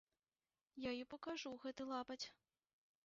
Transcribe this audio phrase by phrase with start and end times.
[0.87, 2.21] Я ёй пакажу гэты лапаць!